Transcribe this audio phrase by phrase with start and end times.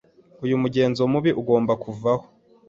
[0.45, 2.25] Uyu mugenzo mubi ugomba kuvaho.